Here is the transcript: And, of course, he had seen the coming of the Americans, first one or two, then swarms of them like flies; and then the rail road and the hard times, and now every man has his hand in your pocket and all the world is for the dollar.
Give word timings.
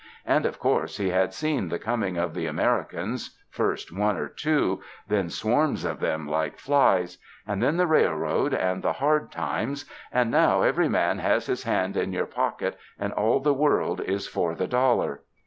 And, 0.25 0.47
of 0.47 0.57
course, 0.57 0.97
he 0.97 1.11
had 1.11 1.31
seen 1.31 1.69
the 1.69 1.77
coming 1.77 2.17
of 2.17 2.33
the 2.33 2.47
Americans, 2.47 3.37
first 3.51 3.95
one 3.95 4.17
or 4.17 4.27
two, 4.29 4.81
then 5.07 5.29
swarms 5.29 5.85
of 5.85 5.99
them 5.99 6.27
like 6.27 6.57
flies; 6.57 7.19
and 7.45 7.61
then 7.61 7.77
the 7.77 7.85
rail 7.85 8.15
road 8.15 8.51
and 8.55 8.81
the 8.81 8.93
hard 8.93 9.31
times, 9.31 9.85
and 10.11 10.31
now 10.31 10.63
every 10.63 10.89
man 10.89 11.19
has 11.19 11.45
his 11.45 11.61
hand 11.65 11.95
in 11.95 12.13
your 12.13 12.25
pocket 12.25 12.79
and 12.97 13.13
all 13.13 13.39
the 13.41 13.53
world 13.53 14.01
is 14.03 14.27
for 14.27 14.55
the 14.55 14.65
dollar. 14.65 15.21